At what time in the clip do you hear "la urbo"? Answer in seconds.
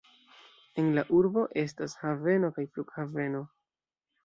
0.95-1.43